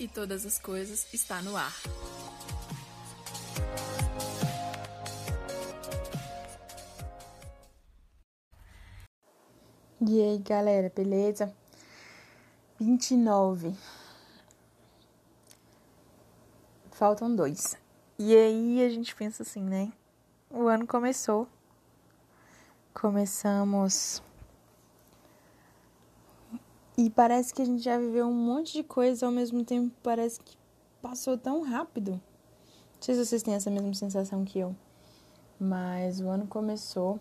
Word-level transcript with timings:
e 0.00 0.08
todas 0.08 0.46
as 0.46 0.58
coisas 0.58 1.06
está 1.12 1.42
no 1.42 1.54
ar. 1.54 1.74
E 10.00 10.22
aí, 10.22 10.38
galera, 10.38 10.90
beleza? 10.96 11.54
29. 12.80 13.76
Faltam 16.90 17.36
dois. 17.36 17.76
E 18.18 18.34
aí 18.34 18.82
a 18.82 18.88
gente 18.88 19.14
pensa 19.14 19.42
assim, 19.42 19.62
né? 19.62 19.92
O 20.48 20.66
ano 20.66 20.86
começou. 20.86 21.46
Começamos. 22.94 24.22
E 27.00 27.08
parece 27.08 27.54
que 27.54 27.62
a 27.62 27.64
gente 27.64 27.82
já 27.82 27.98
viveu 27.98 28.26
um 28.26 28.34
monte 28.34 28.74
de 28.74 28.82
coisa 28.82 29.24
ao 29.24 29.32
mesmo 29.32 29.64
tempo. 29.64 29.90
Parece 30.02 30.38
que 30.38 30.54
passou 31.00 31.38
tão 31.38 31.62
rápido. 31.62 32.10
Não 32.10 33.00
sei 33.00 33.14
se 33.14 33.24
vocês 33.24 33.42
têm 33.42 33.54
essa 33.54 33.70
mesma 33.70 33.94
sensação 33.94 34.44
que 34.44 34.58
eu. 34.58 34.76
Mas 35.58 36.20
o 36.20 36.28
ano 36.28 36.46
começou 36.46 37.18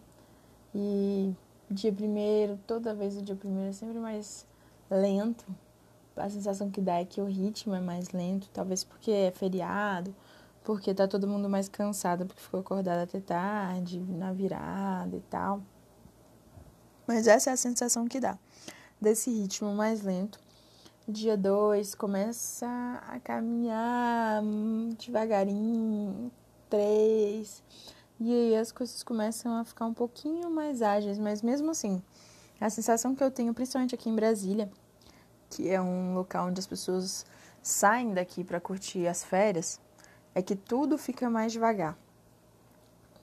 e 0.76 1.34
dia 1.72 1.94
primeiro, 1.94 2.60
toda 2.68 2.94
vez 2.94 3.16
o 3.16 3.22
dia 3.22 3.38
primeiro 3.38 3.70
é 3.70 3.72
sempre 3.72 4.00
mais 4.00 4.46
lento. 4.92 5.46
A 6.18 6.30
sensação 6.30 6.70
que 6.70 6.82
dá 6.82 7.00
é 7.00 7.06
que 7.06 7.22
o 7.22 7.26
ritmo 7.26 7.74
é 7.74 7.80
mais 7.80 8.10
lento, 8.10 8.50
talvez 8.52 8.84
porque 8.84 9.10
é 9.10 9.32
feriado, 9.32 10.14
porque 10.62 10.94
tá 10.94 11.08
todo 11.08 11.26
mundo 11.26 11.48
mais 11.48 11.70
cansado 11.70 12.26
porque 12.26 12.42
ficou 12.42 12.60
acordado 12.60 13.00
até 13.00 13.22
tarde, 13.22 14.02
na 14.02 14.34
virada 14.34 15.16
e 15.16 15.22
tal. 15.22 15.62
Mas 17.08 17.28
essa 17.28 17.52
é 17.52 17.54
a 17.54 17.58
sensação 17.58 18.06
que 18.10 18.20
dá 18.20 18.38
desse 19.00 19.30
ritmo 19.30 19.74
mais 19.74 20.04
lento. 20.04 20.40
Dia 21.08 21.36
2 21.36 21.96
começa 21.96 22.68
a 23.08 23.20
caminhar 23.20 24.44
devagarinho, 24.98 26.32
3 26.70 27.64
e 28.22 28.34
aí 28.34 28.56
as 28.58 28.70
coisas 28.70 29.02
começam 29.02 29.56
a 29.56 29.64
ficar 29.64 29.86
um 29.86 29.94
pouquinho 29.94 30.52
mais 30.52 30.82
ágeis, 30.82 31.18
mas 31.18 31.42
mesmo 31.42 31.72
assim, 31.72 32.04
a 32.60 32.70
sensação 32.70 33.16
que 33.16 33.24
eu 33.24 33.32
tenho, 33.32 33.54
principalmente 33.54 33.96
aqui 33.96 34.10
em 34.10 34.16
Brasília, 34.16 34.70
que 35.50 35.70
é 35.70 35.82
um 35.82 36.14
local 36.14 36.48
onde 36.48 36.60
as 36.60 36.68
pessoas 36.68 37.26
saem 37.62 38.14
daqui 38.14 38.44
para 38.44 38.60
curtir 38.60 39.08
as 39.08 39.24
férias, 39.24 39.80
é 40.36 40.42
que 40.42 40.54
tudo 40.54 40.98
fica 40.98 41.30
mais 41.30 41.54
devagar. 41.54 41.98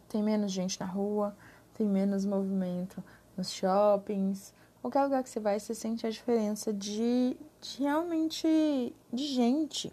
Tem 0.08 0.22
menos 0.22 0.50
gente 0.50 0.80
na 0.80 0.86
rua, 0.86 1.36
tem 1.74 1.86
menos 1.86 2.24
movimento 2.24 3.04
nos 3.36 3.50
shoppings. 3.52 4.54
Qualquer 4.86 5.02
lugar 5.02 5.24
que 5.24 5.30
você 5.30 5.40
vai, 5.40 5.58
você 5.58 5.74
sente 5.74 6.06
a 6.06 6.10
diferença 6.10 6.72
de, 6.72 7.36
de 7.60 7.78
realmente 7.80 8.94
de 9.12 9.26
gente. 9.26 9.92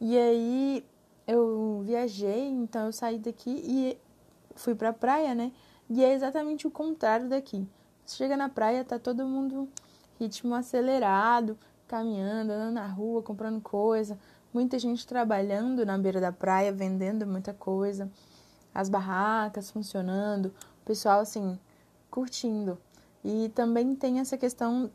E 0.00 0.16
aí 0.16 0.86
eu 1.26 1.82
viajei, 1.84 2.46
então 2.48 2.86
eu 2.86 2.92
saí 2.92 3.18
daqui 3.18 3.50
e 3.50 3.98
fui 4.54 4.72
pra 4.72 4.92
praia, 4.92 5.34
né? 5.34 5.50
E 5.90 6.04
é 6.04 6.12
exatamente 6.12 6.64
o 6.64 6.70
contrário 6.70 7.28
daqui. 7.28 7.68
Você 8.06 8.18
chega 8.18 8.36
na 8.36 8.48
praia, 8.48 8.84
tá 8.84 9.00
todo 9.00 9.26
mundo 9.26 9.68
ritmo 10.20 10.54
acelerado, 10.54 11.58
caminhando, 11.88 12.52
andando 12.52 12.74
na 12.74 12.86
rua, 12.86 13.20
comprando 13.20 13.60
coisa, 13.60 14.16
muita 14.52 14.78
gente 14.78 15.04
trabalhando 15.04 15.84
na 15.84 15.98
beira 15.98 16.20
da 16.20 16.30
praia, 16.30 16.72
vendendo 16.72 17.26
muita 17.26 17.52
coisa, 17.52 18.08
as 18.72 18.88
barracas 18.88 19.72
funcionando, 19.72 20.54
o 20.82 20.84
pessoal 20.84 21.18
assim 21.18 21.58
curtindo. 22.08 22.78
E 23.24 23.48
também 23.54 23.96
tem 23.96 24.20
essa 24.20 24.36
questão 24.36 24.90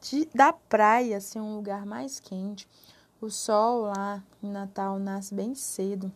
de, 0.00 0.28
da 0.34 0.52
praia 0.52 1.20
ser 1.20 1.40
um 1.40 1.54
lugar 1.54 1.86
mais 1.86 2.18
quente. 2.18 2.68
O 3.20 3.30
sol 3.30 3.82
lá 3.82 4.24
em 4.42 4.50
Natal 4.50 4.98
nasce 4.98 5.32
bem 5.32 5.54
cedo. 5.54 6.10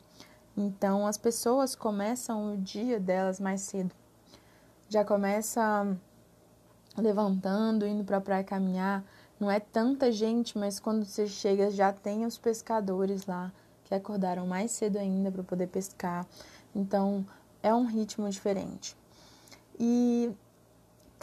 Então 0.56 1.06
as 1.06 1.16
pessoas 1.16 1.76
começam 1.76 2.54
o 2.54 2.56
dia 2.56 2.98
delas 2.98 3.38
mais 3.38 3.60
cedo. 3.60 3.94
Já 4.88 5.04
começa 5.04 5.97
levantando, 6.97 7.87
indo 7.87 8.03
para 8.03 8.16
a 8.16 8.20
praia 8.20 8.43
caminhar. 8.43 9.04
Não 9.38 9.50
é 9.50 9.60
tanta 9.60 10.10
gente, 10.10 10.59
mas 10.59 10.81
quando 10.81 11.04
você 11.04 11.26
chega 11.26 11.70
já 11.70 11.93
tem 11.93 12.25
os 12.25 12.37
pescadores 12.37 13.26
lá 13.26 13.53
que 13.84 13.94
acordaram 13.94 14.47
mais 14.47 14.72
cedo 14.72 14.97
ainda 14.98 15.31
para 15.31 15.43
poder 15.44 15.69
pescar. 15.69 16.26
Então 16.75 17.25
é 17.62 17.72
um 17.72 17.84
ritmo 17.84 18.28
diferente. 18.28 18.97
E 19.78 20.32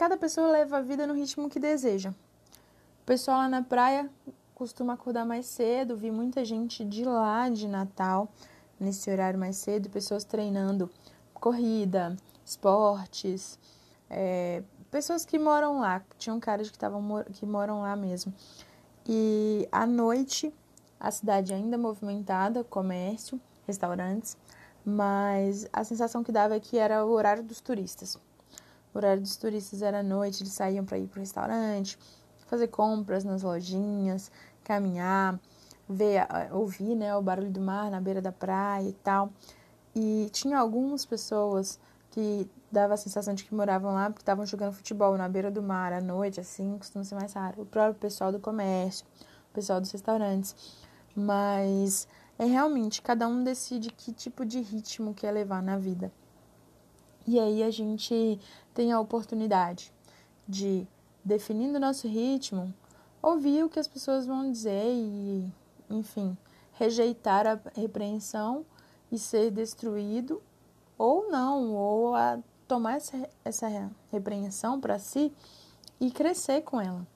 cada 0.01 0.17
pessoa 0.17 0.47
leva 0.47 0.79
a 0.79 0.81
vida 0.81 1.06
no 1.06 1.13
ritmo 1.13 1.47
que 1.47 1.59
deseja. 1.59 2.09
O 2.09 3.06
pessoal 3.06 3.38
lá 3.38 3.47
na 3.47 3.62
praia 3.62 4.09
costuma 4.56 4.94
acordar 4.94 5.28
mais 5.28 5.45
cedo, 5.45 5.95
vi 5.95 6.09
muita 6.09 6.44
gente 6.44 6.84
de 6.84 7.03
lá 7.03 7.47
de 7.50 7.67
Natal 7.67 8.28
nesse 8.79 9.11
horário 9.11 9.40
mais 9.40 9.57
cedo, 9.57 9.91
pessoas 9.91 10.23
treinando 10.23 10.90
corrida, 11.35 12.17
esportes, 12.44 13.59
é, 14.09 14.63
pessoas 14.90 15.23
que 15.23 15.38
moram 15.38 15.79
lá, 15.79 16.01
tinham 16.17 16.40
caras 16.40 16.72
que, 16.72 16.79
tavam, 16.79 17.23
que 17.34 17.45
moram 17.45 17.81
lá 17.81 17.95
mesmo. 17.95 18.34
E 19.06 19.69
à 19.72 19.85
noite, 19.85 20.51
a 21.00 21.11
cidade 21.11 21.53
ainda 21.53 21.78
movimentada, 21.78 22.63
comércio, 22.63 23.40
restaurantes, 23.67 24.35
mas 24.84 25.69
a 25.72 25.84
sensação 25.84 26.23
que 26.23 26.31
dava 26.31 26.56
é 26.56 26.59
que 26.59 26.79
era 26.79 27.06
o 27.06 27.11
horário 27.11 27.44
dos 27.44 27.61
turistas. 27.61 28.17
O 28.94 28.97
horário 28.97 29.22
dos 29.22 29.35
turistas 29.38 29.81
era 29.81 30.00
à 30.00 30.03
noite, 30.03 30.44
eles 30.44 30.53
saíam 30.53 30.84
para 30.84 30.97
ir 30.97 31.07
para 31.07 31.18
o 31.18 31.22
restaurante, 31.22 31.97
fazer 32.47 32.68
compras 32.68 33.24
nas 33.24 33.44
lojinhas, 33.44 34.31
caminhar, 34.63 35.40
ver, 35.88 36.28
ouvir 36.52 36.96
né, 36.96 37.16
o 37.16 37.22
barulho 37.22 37.52
do 37.52 37.62
mar 37.62 37.90
na 37.90 38.02
beira 38.02 38.22
da 38.22 38.31
praia 38.31 38.90
e 38.90 38.94
tal. 38.94 39.31
E 39.96 40.29
tinha 40.31 40.57
algumas 40.57 41.06
pessoas 41.06 41.79
que 42.12 42.50
dava 42.72 42.94
a 42.94 42.97
sensação 42.97 43.34
de 43.34 43.44
que 43.44 43.53
moravam 43.53 43.94
lá 43.94 44.09
porque 44.09 44.22
estavam 44.22 44.46
jogando 44.46 44.74
futebol 44.74 45.18
na 45.18 45.28
beira 45.28 45.50
do 45.50 45.62
mar 45.62 45.94
à 45.94 46.02
noite, 46.02 46.40
assim, 46.40 46.78
costuma 46.78 47.03
ser 47.03 47.16
mais 47.16 47.34
raro. 47.34 47.62
O 47.62 47.66
próprio 47.66 47.96
pessoal 47.96 48.31
do 48.31 48.40
comércio, 48.40 49.06
o 49.50 49.53
pessoal 49.53 49.79
dos 49.79 49.91
restaurantes. 49.91 50.56
Mas 51.16 52.08
é 52.38 52.46
realmente 52.46 53.02
cada 53.02 53.28
um 53.28 53.44
decide 53.44 53.91
que 53.91 54.12
tipo 54.12 54.46
de 54.46 54.59
ritmo 54.59 55.13
quer 55.13 55.31
levar 55.31 55.62
na 55.62 55.78
vida. 55.78 56.12
E 57.31 57.40
aí 57.40 57.64
a 57.64 57.72
gente 57.72 58.38
tem 58.74 58.92
a 58.92 59.00
oportunidade 59.00 59.90
de, 60.46 60.86
definindo 61.24 61.78
o 61.78 61.80
nosso 61.80 62.06
ritmo, 62.06 62.74
ouvir 63.22 63.64
o 63.64 63.69
que 63.69 63.80
as 63.80 63.88
pessoas 63.88 64.25
vão 64.25 64.52
dizer 64.52 64.84
e 64.86 65.50
enfim, 65.90 66.38
rejeitar 66.74 67.47
a 67.47 67.58
repreensão 67.74 68.66
e 69.09 69.18
ser 69.18 69.50
destruído, 69.50 70.41
ou 70.97 71.31
não, 71.31 71.74
ou 71.74 72.16
a 72.16 72.38
tomar 72.68 72.97
essa, 72.97 73.30
essa 73.46 73.90
repreensão 74.12 74.81
para 74.81 75.00
si 75.00 75.31
e 76.02 76.12
crescer 76.12 76.64
com 76.64 76.81
ela. 76.81 77.08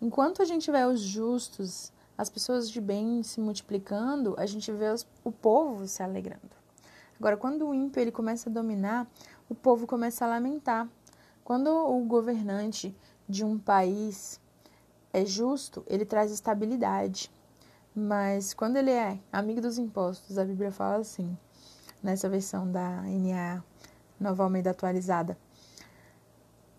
Enquanto 0.00 0.40
a 0.40 0.46
gente 0.46 0.70
vê 0.70 0.86
os 0.86 1.02
justos, 1.02 1.92
as 2.16 2.30
pessoas 2.30 2.70
de 2.70 2.80
bem 2.80 3.22
se 3.22 3.42
multiplicando, 3.42 4.34
a 4.38 4.46
gente 4.46 4.72
vê 4.72 4.88
os, 4.88 5.06
o 5.22 5.30
povo 5.30 5.86
se 5.86 6.02
alegrando. 6.02 6.64
Agora, 7.18 7.36
quando 7.36 7.66
o 7.66 7.74
ímpio 7.74 8.00
ele 8.00 8.10
começa 8.12 8.50
a 8.50 8.52
dominar, 8.52 9.06
o 9.48 9.54
povo 9.54 9.86
começa 9.86 10.24
a 10.24 10.28
lamentar. 10.28 10.88
Quando 11.44 11.68
o 11.68 12.00
governante 12.04 12.96
de 13.28 13.44
um 13.44 13.58
país 13.58 14.40
é 15.12 15.24
justo, 15.24 15.84
ele 15.86 16.04
traz 16.04 16.32
estabilidade. 16.32 17.30
Mas 17.94 18.54
quando 18.54 18.76
ele 18.76 18.90
é 18.90 19.20
amigo 19.32 19.60
dos 19.60 19.78
impostos, 19.78 20.38
a 20.38 20.44
Bíblia 20.44 20.72
fala 20.72 20.96
assim, 20.96 21.36
nessa 22.02 22.28
versão 22.28 22.70
da 22.70 23.02
NA 23.02 23.62
Nova 24.18 24.42
Almeida 24.42 24.70
atualizada. 24.70 25.38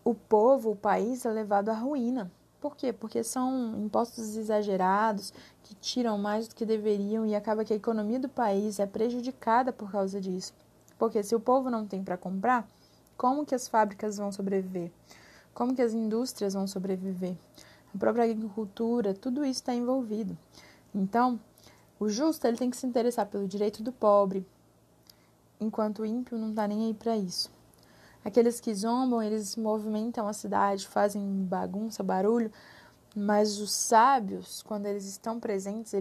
O 0.04 0.14
povo, 0.14 0.72
o 0.72 0.76
país 0.76 1.26
é 1.26 1.30
levado 1.30 1.70
à 1.70 1.74
ruína. 1.74 2.32
Por 2.60 2.76
quê? 2.76 2.92
Porque 2.92 3.24
são 3.24 3.76
impostos 3.78 4.36
exagerados 4.36 5.32
que 5.64 5.76
tiram 5.76 6.18
mais 6.18 6.48
do 6.48 6.56
que 6.56 6.66
deveriam 6.66 7.26
e 7.26 7.36
acaba 7.36 7.64
que 7.64 7.74
a 7.74 7.76
economia 7.76 8.20
do 8.20 8.30
país 8.30 8.80
é 8.80 8.86
prejudicada 8.86 9.72
por 9.72 9.92
causa 9.92 10.20
disso. 10.20 10.54
Porque 10.98 11.22
se 11.24 11.36
o 11.36 11.40
povo 11.40 11.70
não 11.70 11.86
tem 11.86 12.04
para 12.04 12.18
comprar, 12.18 12.68
como 13.18 13.46
que 13.46 13.56
as 13.56 13.68
fábricas 13.68 14.18
vão 14.18 14.32
sobreviver? 14.32 14.92
Como 15.54 15.76
que 15.76 15.82
as 15.82 15.94
indústrias 15.94 16.54
vão 16.54 16.68
sobreviver? 16.68 17.36
A 17.94 17.98
própria 17.98 18.26
agricultura, 18.26 19.14
tudo 19.14 19.44
isso 19.46 19.62
está 19.62 19.74
envolvido. 19.74 20.38
Então, 20.94 21.40
o 22.00 22.10
justo 22.10 22.46
ele 22.46 22.58
tem 22.58 22.70
que 22.70 22.78
se 22.78 22.86
interessar 22.86 23.26
pelo 23.26 23.48
direito 23.48 23.82
do 23.82 23.92
pobre, 23.92 24.46
enquanto 25.60 26.00
o 26.00 26.06
ímpio 26.06 26.38
não 26.38 26.50
está 26.50 26.68
nem 26.68 26.88
aí 26.88 26.94
para 26.94 27.16
isso. 27.16 27.50
Aqueles 28.24 28.60
que 28.60 28.74
zombam, 28.74 29.22
eles 29.22 29.56
movimentam 29.56 30.28
a 30.28 30.34
cidade, 30.34 30.88
fazem 30.88 31.22
bagunça, 31.46 32.04
barulho, 32.04 32.52
mas 33.16 33.60
os 33.60 33.72
sábios, 33.72 34.62
quando 34.64 34.88
eles 34.88 35.06
estão 35.06 35.40
presentes, 35.40 35.94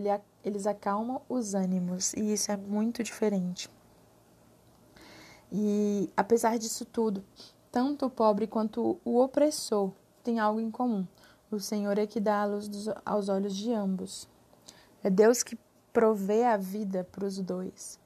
eles 0.43 0.67
acalmam 0.67 1.21
os 1.29 1.55
ânimos, 1.55 2.13
e 2.15 2.33
isso 2.33 2.51
é 2.51 2.57
muito 2.57 3.05
diferente. 3.05 3.71
E 5.53 6.11
apesar 6.17 6.59
disso 6.59 6.85
tudo, 6.85 7.25
tanto 7.71 8.07
o 8.07 8.11
pobre 8.11 8.47
quanto 8.47 8.99
o 9.05 9.21
opressor 9.21 9.91
têm 10.23 10.39
algo 10.39 10.61
em 10.61 10.71
comum. 10.71 11.07
O 11.51 11.61
Senhor 11.61 11.99
é 11.99 12.07
que 12.07 12.21
dá 12.21 12.43
a 12.43 12.47
luz 12.47 12.69
aos 13.05 13.29
olhos 13.29 13.55
de 13.55 13.73
ambos. 13.73 14.29
É 15.03 15.11
Deus 15.11 15.43
que 15.43 15.59
provê 15.93 16.45
a 16.45 16.57
vida 16.57 17.07
para 17.13 17.25
os 17.25 17.39
dois, 17.39 18.01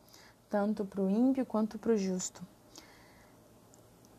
tanto 0.50 0.84
para 0.84 1.00
o 1.00 1.08
ímpio 1.08 1.46
quanto 1.46 1.78
para 1.78 1.92
o 1.92 1.96
justo. 1.96 2.42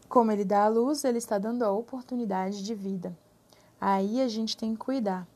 Como 0.07 0.31
ele 0.31 0.44
dá 0.44 0.63
a 0.63 0.69
luz, 0.69 1.04
ele 1.04 1.19
está 1.19 1.38
dando 1.38 1.63
a 1.63 1.72
oportunidade 1.72 2.63
de 2.63 2.74
vida. 2.74 3.15
Aí 3.80 4.22
a 4.22 4.27
gente 4.27 4.57
tem 4.57 4.74
que 4.74 4.80
cuidar, 4.80 5.27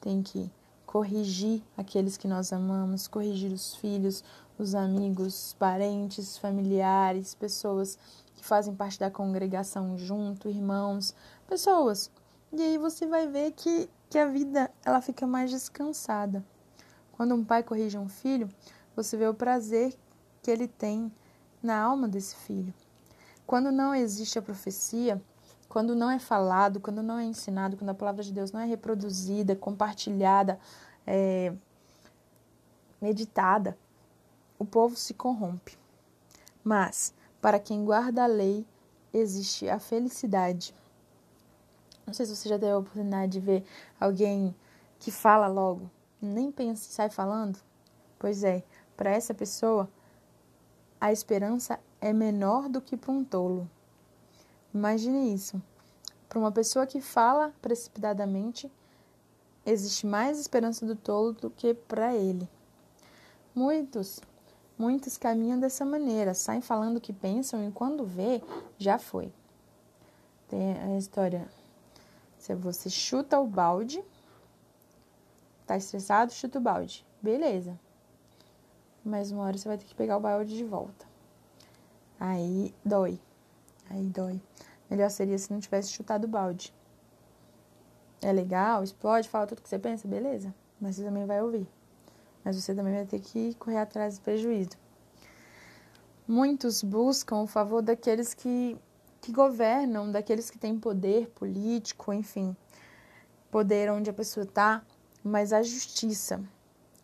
tem 0.00 0.22
que 0.22 0.50
corrigir 0.86 1.62
aqueles 1.76 2.16
que 2.16 2.26
nós 2.26 2.52
amamos, 2.52 3.06
corrigir 3.06 3.52
os 3.52 3.74
filhos, 3.74 4.24
os 4.62 4.74
amigos, 4.74 5.54
parentes, 5.58 6.38
familiares, 6.38 7.34
pessoas 7.34 7.98
que 8.34 8.44
fazem 8.44 8.74
parte 8.74 8.98
da 8.98 9.10
congregação 9.10 9.98
junto, 9.98 10.48
irmãos, 10.48 11.14
pessoas. 11.46 12.10
E 12.52 12.62
aí 12.62 12.78
você 12.78 13.06
vai 13.06 13.26
ver 13.26 13.52
que, 13.52 13.88
que 14.08 14.18
a 14.18 14.26
vida 14.26 14.70
ela 14.84 15.00
fica 15.00 15.26
mais 15.26 15.50
descansada. 15.50 16.44
Quando 17.12 17.34
um 17.34 17.44
pai 17.44 17.62
corrige 17.62 17.98
um 17.98 18.08
filho, 18.08 18.48
você 18.94 19.16
vê 19.16 19.26
o 19.26 19.34
prazer 19.34 19.94
que 20.42 20.50
ele 20.50 20.68
tem 20.68 21.10
na 21.62 21.80
alma 21.80 22.08
desse 22.08 22.36
filho. 22.36 22.72
Quando 23.46 23.70
não 23.70 23.94
existe 23.94 24.38
a 24.38 24.42
profecia, 24.42 25.20
quando 25.68 25.94
não 25.94 26.10
é 26.10 26.18
falado, 26.18 26.80
quando 26.80 27.02
não 27.02 27.18
é 27.18 27.24
ensinado, 27.24 27.76
quando 27.76 27.90
a 27.90 27.94
palavra 27.94 28.22
de 28.22 28.32
Deus 28.32 28.52
não 28.52 28.60
é 28.60 28.66
reproduzida, 28.66 29.56
compartilhada, 29.56 30.58
é, 31.06 31.52
meditada, 33.00 33.76
o 34.62 34.64
povo 34.64 34.96
se 34.96 35.12
corrompe. 35.12 35.76
Mas, 36.62 37.12
para 37.40 37.58
quem 37.58 37.84
guarda 37.84 38.22
a 38.22 38.28
lei, 38.28 38.64
existe 39.12 39.68
a 39.68 39.80
felicidade. 39.80 40.72
Não 42.06 42.14
sei 42.14 42.26
se 42.26 42.36
você 42.36 42.48
já 42.48 42.58
teve 42.58 42.70
a 42.70 42.78
oportunidade 42.78 43.32
de 43.32 43.40
ver 43.40 43.64
alguém 43.98 44.54
que 45.00 45.10
fala 45.10 45.48
logo, 45.48 45.90
nem 46.20 46.52
pensa 46.52 46.88
e 46.88 46.92
sai 46.92 47.10
falando. 47.10 47.58
Pois 48.20 48.44
é, 48.44 48.62
para 48.96 49.10
essa 49.10 49.34
pessoa, 49.34 49.90
a 51.00 51.10
esperança 51.10 51.80
é 52.00 52.12
menor 52.12 52.68
do 52.68 52.80
que 52.80 52.96
para 52.96 53.10
um 53.10 53.24
tolo. 53.24 53.68
Imagine 54.72 55.34
isso. 55.34 55.60
Para 56.28 56.38
uma 56.38 56.52
pessoa 56.52 56.86
que 56.86 57.00
fala 57.00 57.52
precipitadamente, 57.60 58.70
existe 59.66 60.06
mais 60.06 60.38
esperança 60.38 60.86
do 60.86 60.94
tolo 60.94 61.32
do 61.32 61.50
que 61.50 61.74
para 61.74 62.14
ele. 62.14 62.48
Muitos, 63.54 64.20
muitos 64.78 65.16
caminham 65.16 65.58
dessa 65.58 65.84
maneira, 65.84 66.34
saem 66.34 66.60
falando 66.60 66.96
o 66.96 67.00
que 67.00 67.12
pensam 67.12 67.66
e 67.66 67.72
quando 67.72 68.04
vê, 68.04 68.42
já 68.78 68.98
foi. 68.98 69.32
Tem 70.48 70.78
a 70.78 70.98
história. 70.98 71.48
Se 72.38 72.54
você 72.54 72.90
chuta 72.90 73.38
o 73.38 73.46
balde, 73.46 74.04
tá 75.66 75.76
estressado, 75.76 76.32
chuta 76.32 76.58
o 76.58 76.62
balde. 76.62 77.06
Beleza. 77.22 77.78
Mas 79.04 79.30
uma 79.30 79.44
hora 79.44 79.56
você 79.56 79.68
vai 79.68 79.78
ter 79.78 79.84
que 79.84 79.94
pegar 79.94 80.16
o 80.16 80.20
balde 80.20 80.56
de 80.56 80.64
volta. 80.64 81.06
Aí 82.18 82.74
dói. 82.84 83.18
Aí 83.90 84.04
dói. 84.04 84.40
Melhor 84.90 85.10
seria 85.10 85.38
se 85.38 85.52
não 85.52 85.58
tivesse 85.58 85.90
chutado 85.90 86.24
o 86.24 86.28
balde. 86.28 86.74
É 88.20 88.30
legal, 88.30 88.84
explode, 88.84 89.28
fala 89.28 89.46
tudo 89.46 89.62
que 89.62 89.68
você 89.68 89.78
pensa, 89.78 90.06
beleza. 90.06 90.54
Mas 90.80 90.96
você 90.96 91.04
também 91.04 91.26
vai 91.26 91.42
ouvir. 91.42 91.66
Mas 92.44 92.56
você 92.56 92.74
também 92.74 92.94
vai 92.94 93.06
ter 93.06 93.20
que 93.20 93.54
correr 93.54 93.78
atrás 93.78 94.18
do 94.18 94.22
prejuízo. 94.22 94.70
Muitos 96.26 96.82
buscam 96.82 97.42
o 97.42 97.46
favor 97.46 97.82
daqueles 97.82 98.32
que, 98.32 98.76
que 99.20 99.32
governam, 99.32 100.10
daqueles 100.10 100.50
que 100.50 100.58
têm 100.58 100.78
poder 100.78 101.28
político, 101.30 102.12
enfim, 102.12 102.56
poder 103.50 103.90
onde 103.90 104.08
a 104.08 104.12
pessoa 104.12 104.44
está, 104.44 104.82
mas 105.22 105.52
a 105.52 105.62
justiça, 105.62 106.42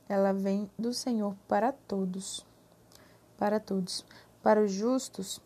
ela 0.09 0.33
vem 0.33 0.71
do 0.79 0.95
Senhor 0.95 1.37
para 1.47 1.73
todos. 1.73 2.47
Para 3.37 3.61
todos. 3.61 4.05
Para 4.43 4.63
os 4.63 4.73
justos, 4.73 5.41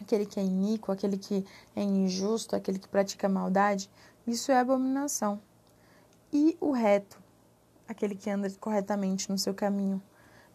aquele 0.00 0.24
que 0.24 0.40
é 0.40 0.44
iníquo, 0.44 0.90
aquele 0.90 1.18
que 1.18 1.44
é 1.76 1.82
injusto, 1.82 2.56
aquele 2.56 2.78
que 2.78 2.88
pratica 2.88 3.28
maldade, 3.28 3.90
isso 4.26 4.50
é 4.52 4.58
abominação. 4.58 5.40
E 6.32 6.56
o 6.60 6.70
reto, 6.70 7.20
aquele 7.88 8.14
que 8.14 8.30
anda 8.30 8.50
corretamente 8.60 9.30
no 9.30 9.38
seu 9.38 9.54
caminho, 9.54 10.02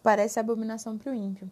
parece 0.01 0.39
abominação 0.39 0.97
para 0.97 1.11
o 1.11 1.15
ímpio. 1.15 1.49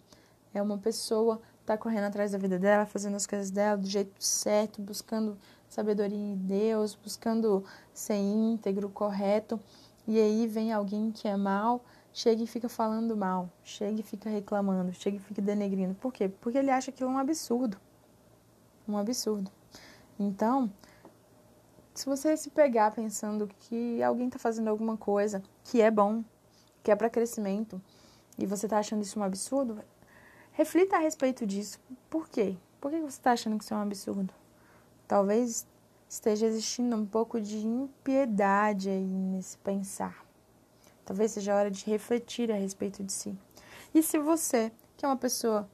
É 0.54 0.62
uma 0.62 0.78
pessoa 0.78 1.42
tá 1.66 1.78
correndo 1.78 2.06
atrás 2.06 2.32
da 2.32 2.38
vida 2.38 2.58
dela, 2.60 2.86
fazendo 2.86 3.16
as 3.16 3.26
coisas 3.26 3.50
dela 3.50 3.78
do 3.78 3.88
jeito 3.88 4.12
certo, 4.24 4.82
buscando 4.82 5.38
sabedoria 5.70 6.18
em 6.18 6.36
Deus, 6.36 6.96
buscando 6.96 7.64
ser 7.94 8.16
íntegro, 8.16 8.90
correto. 8.90 9.60
E 10.08 10.20
aí 10.20 10.48
vem 10.48 10.74
alguém 10.74 11.12
que 11.12 11.28
é 11.28 11.38
mal 11.38 11.84
chega 12.14 12.44
e 12.44 12.48
fica 12.48 12.68
falando 12.68 13.16
mal, 13.16 13.50
chega 13.64 14.00
e 14.00 14.04
fica 14.04 14.30
reclamando, 14.30 14.94
chega 14.94 15.18
e 15.18 15.20
fica 15.20 15.42
denegrindo. 15.42 15.96
Por 15.96 16.12
quê? 16.12 16.30
Porque 16.30 16.58
ele 16.58 16.70
acha 16.70 16.92
aquilo 16.92 17.10
um 17.10 17.18
absurdo. 17.18 17.78
Um 18.88 18.98
absurdo. 18.98 19.50
Então, 20.20 20.72
se 21.94 22.06
você 22.06 22.36
se 22.36 22.50
pegar 22.50 22.92
pensando 22.92 23.48
que 23.48 24.02
alguém 24.04 24.28
está 24.28 24.38
fazendo 24.38 24.68
alguma 24.68 24.98
coisa 24.98 25.42
que 25.64 25.82
é 25.82 25.92
bom, 25.92 26.24
que 26.84 26.92
é 26.92 26.96
para 26.96 27.10
crescimento, 27.10 27.82
e 28.38 28.46
você 28.46 28.66
está 28.66 28.80
achando 28.80 29.02
isso 29.02 29.20
um 29.20 29.24
absurdo, 29.24 29.80
reflita 30.52 30.96
a 30.96 31.00
respeito 31.00 31.46
disso. 31.46 31.80
Por 32.10 32.28
quê? 32.28 32.58
Por 32.80 32.92
que 32.92 33.00
você 33.00 33.18
está 33.18 33.32
achando 33.34 33.58
que 33.58 33.64
isso 33.64 33.74
é 33.74 33.78
um 33.78 33.82
absurdo? 33.82 34.34
Talvez 35.08 35.68
esteja 36.10 36.46
existindo 36.46 36.96
um 36.96 37.06
pouco 37.06 37.40
de 37.40 37.66
impiedade 37.66 38.90
aí 38.90 39.06
nesse 39.06 39.58
pensar. 39.58 40.26
Talvez 41.06 41.32
seja 41.32 41.54
a 41.54 41.58
hora 41.58 41.72
de 41.72 41.86
refletir 41.86 42.52
a 42.52 42.56
respeito 42.56 43.04
de 43.04 43.12
si. 43.12 43.38
E 43.94 44.02
se 44.02 44.18
você, 44.18 44.72
que 44.98 45.06
é 45.06 45.08
uma 45.08 45.18
pessoa 45.18 45.70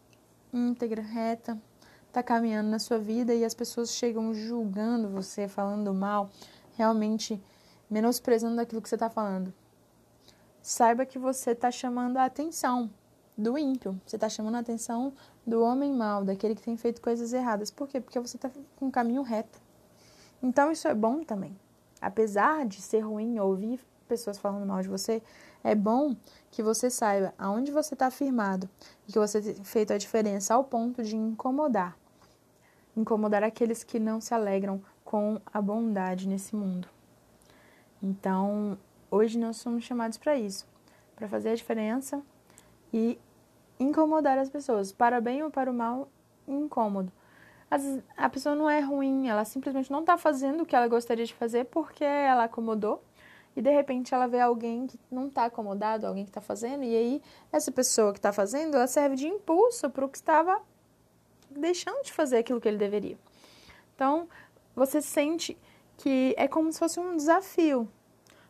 íntegra, 0.51 1.01
reta, 1.01 1.61
está 2.07 2.23
caminhando 2.23 2.69
na 2.69 2.79
sua 2.79 2.97
vida 2.97 3.33
e 3.33 3.45
as 3.45 3.53
pessoas 3.53 3.91
chegam 3.91 4.33
julgando 4.33 5.09
você, 5.09 5.47
falando 5.47 5.93
mal, 5.93 6.29
realmente 6.75 7.41
menosprezando 7.89 8.59
aquilo 8.59 8.81
que 8.81 8.89
você 8.89 8.95
está 8.95 9.09
falando, 9.09 9.53
saiba 10.69 11.05
que 11.05 11.17
você 11.17 11.51
está 11.51 11.71
chamando 11.71 12.17
a 12.17 12.25
atenção 12.25 12.89
do 13.37 13.57
ímpio, 13.57 13.97
você 14.05 14.17
está 14.17 14.27
chamando 14.27 14.55
a 14.55 14.59
atenção 14.59 15.13
do 15.45 15.61
homem 15.61 15.93
mau, 15.93 16.25
daquele 16.25 16.55
que 16.55 16.61
tem 16.61 16.75
feito 16.75 16.99
coisas 16.99 17.31
erradas. 17.31 17.71
Por 17.71 17.87
quê? 17.87 18.01
Porque 18.01 18.19
você 18.19 18.35
está 18.35 18.51
com 18.75 18.87
um 18.87 18.91
caminho 18.91 19.21
reto. 19.21 19.61
Então 20.43 20.69
isso 20.69 20.85
é 20.89 20.93
bom 20.93 21.23
também. 21.23 21.57
Apesar 22.01 22.65
de 22.65 22.81
ser 22.81 22.99
ruim 22.99 23.39
ouvir 23.39 23.79
pessoas 24.09 24.37
falando 24.37 24.65
mal 24.65 24.81
de 24.81 24.89
você, 24.89 25.23
é 25.63 25.73
bom 25.73 26.13
que 26.51 26.61
você 26.61 26.89
saiba 26.89 27.33
aonde 27.37 27.71
você 27.71 27.93
está 27.93 28.11
firmado 28.11 28.69
e 29.07 29.13
que 29.13 29.19
você 29.19 29.41
tem 29.41 29.63
feito 29.63 29.93
a 29.93 29.97
diferença 29.97 30.53
ao 30.53 30.65
ponto 30.65 31.01
de 31.01 31.15
incomodar. 31.15 31.97
Incomodar 32.93 33.41
aqueles 33.41 33.85
que 33.85 33.99
não 33.99 34.19
se 34.19 34.33
alegram 34.33 34.81
com 35.05 35.39
a 35.45 35.61
bondade 35.61 36.27
nesse 36.27 36.53
mundo. 36.53 36.89
Então, 38.03 38.77
hoje 39.09 39.37
nós 39.37 39.57
somos 39.57 39.83
chamados 39.83 40.17
para 40.17 40.37
isso, 40.37 40.67
para 41.15 41.27
fazer 41.27 41.49
a 41.49 41.55
diferença 41.55 42.21
e 42.93 43.19
incomodar 43.79 44.37
as 44.37 44.49
pessoas, 44.49 44.91
para 44.91 45.21
bem 45.21 45.43
ou 45.43 45.51
para 45.51 45.69
o 45.69 45.73
mal, 45.73 46.09
incômodo. 46.47 47.11
Às 47.69 47.83
vezes, 47.83 48.03
a 48.15 48.29
pessoa 48.29 48.55
não 48.55 48.69
é 48.69 48.79
ruim, 48.79 49.27
ela 49.27 49.43
simplesmente 49.43 49.91
não 49.91 49.99
está 49.99 50.17
fazendo 50.17 50.61
o 50.63 50.65
que 50.65 50.75
ela 50.75 50.87
gostaria 50.87 51.25
de 51.25 51.33
fazer 51.33 51.65
porque 51.65 52.03
ela 52.03 52.45
acomodou 52.45 53.03
e 53.55 53.61
de 53.61 53.71
repente 53.71 54.13
ela 54.13 54.27
vê 54.27 54.39
alguém 54.39 54.87
que 54.87 54.99
não 55.11 55.27
está 55.27 55.45
acomodado, 55.45 56.05
alguém 56.05 56.23
que 56.23 56.29
está 56.29 56.39
fazendo, 56.39 56.83
e 56.83 56.95
aí 56.95 57.21
essa 57.51 57.71
pessoa 57.71 58.13
que 58.13 58.19
está 58.19 58.31
fazendo, 58.31 58.75
ela 58.75 58.87
serve 58.87 59.15
de 59.15 59.27
impulso 59.27 59.89
para 59.89 60.05
o 60.05 60.09
que 60.09 60.17
estava 60.17 60.61
deixando 61.49 62.03
de 62.03 62.13
fazer 62.13 62.37
aquilo 62.37 62.61
que 62.61 62.67
ele 62.67 62.77
deveria. 62.77 63.17
Então, 63.95 64.29
você 64.75 65.01
sente 65.01 65.57
que 65.97 66.35
é 66.37 66.47
como 66.47 66.71
se 66.71 66.77
fosse 66.77 66.99
um 66.99 67.17
desafio, 67.17 67.89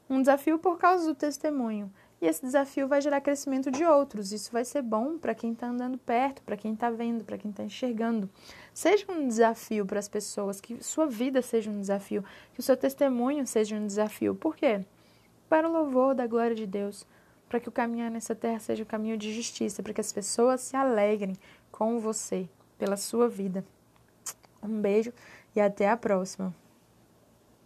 um 0.09 0.21
desafio 0.21 0.57
por 0.57 0.77
causa 0.77 1.05
do 1.05 1.15
testemunho. 1.15 1.91
E 2.19 2.25
esse 2.25 2.41
desafio 2.41 2.87
vai 2.87 2.99
gerar 2.99 3.21
crescimento 3.21 3.69
de 3.69 3.85
outros. 3.85 4.31
Isso 4.31 4.51
vai 4.51 4.65
ser 4.65 4.81
bom 4.81 5.17
para 5.17 5.35
quem 5.35 5.53
está 5.53 5.67
andando 5.67 5.97
perto, 5.99 6.41
para 6.41 6.57
quem 6.57 6.73
está 6.73 6.89
vendo, 6.89 7.23
para 7.23 7.37
quem 7.37 7.51
está 7.51 7.63
enxergando. 7.63 8.29
Seja 8.73 9.05
um 9.11 9.27
desafio 9.27 9.85
para 9.85 9.99
as 9.99 10.07
pessoas, 10.07 10.59
que 10.59 10.83
sua 10.83 11.05
vida 11.05 11.41
seja 11.41 11.69
um 11.69 11.79
desafio, 11.79 12.23
que 12.53 12.59
o 12.59 12.63
seu 12.63 12.75
testemunho 12.75 13.45
seja 13.45 13.75
um 13.75 13.85
desafio. 13.85 14.33
Por 14.33 14.55
quê? 14.55 14.83
para 15.49 15.67
o 15.67 15.71
louvor 15.71 16.13
da 16.13 16.27
glória 16.27 16.55
de 16.55 16.65
Deus, 16.65 17.05
para 17.47 17.59
que 17.59 17.69
o 17.69 17.71
caminhar 17.71 18.11
nessa 18.11 18.35
terra 18.35 18.59
seja 18.59 18.83
o 18.83 18.85
um 18.85 18.89
caminho 18.89 19.17
de 19.17 19.33
justiça, 19.33 19.81
para 19.81 19.93
que 19.93 20.01
as 20.01 20.11
pessoas 20.11 20.61
se 20.61 20.75
alegrem 20.75 21.35
com 21.71 21.99
você, 21.99 22.47
pela 22.77 22.97
sua 22.97 23.27
vida. 23.29 23.65
Um 24.61 24.81
beijo 24.81 25.13
e 25.55 25.61
até 25.61 25.89
a 25.89 25.95
próxima. 25.95 26.53